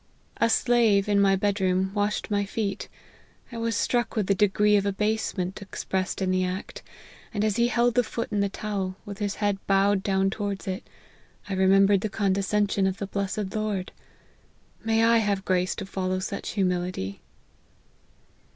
"A 0.37 0.49
slave, 0.49 1.07
in 1.07 1.19
my 1.21 1.35
bed 1.35 1.61
room, 1.61 1.91
washed 1.93 2.31
my 2.31 2.43
feet. 2.43 2.89
1 3.51 3.61
was 3.61 3.75
struck 3.75 4.15
with 4.15 4.25
the 4.25 4.33
degree 4.33 4.75
of 4.75 4.83
abasement 4.83 5.61
expressed 5.61 6.23
in 6.23 6.31
the 6.31 6.43
act,, 6.43 6.81
and 7.31 7.45
as 7.45 7.57
he 7.57 7.67
held 7.67 7.93
the 7.93 8.01
foot 8.03 8.31
in 8.31 8.39
the 8.39 8.49
towel, 8.49 8.95
with 9.05 9.19
his 9.19 9.35
head 9.35 9.59
bowed 9.67 10.01
down 10.01 10.31
towards 10.31 10.65
it, 10.67 10.81
I 11.47 11.53
remember 11.53 11.93
ed 11.93 12.01
the 12.01 12.09
condescension 12.09 12.87
of 12.87 12.97
the 12.97 13.05
blessed 13.05 13.53
Lord. 13.55 13.91
May 14.83 15.03
I 15.05 15.19
have 15.19 15.45
grace 15.45 15.75
to 15.75 15.85
follow 15.85 16.17
such 16.17 16.49
humility 16.53 17.21